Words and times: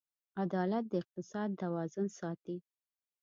عدالت 0.43 0.83
د 0.89 0.93
اقتصاد 1.01 1.49
توازن 1.63 2.07
ساتي. 2.19 2.57